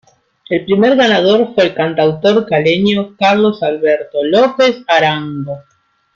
El 0.49 0.65
primer 0.65 0.95
ganador 0.95 1.53
fue 1.53 1.63
el 1.65 1.75
cantautor 1.75 2.47
caleño 2.47 3.15
Carlos 3.19 3.61
Alberto 3.61 4.23
López 4.23 4.77
Arango. 4.87 5.59